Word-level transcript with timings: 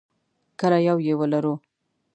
کله 0.59 0.77
یو 0.87 0.97
یې 1.05 1.13
ولرو. 1.19 1.53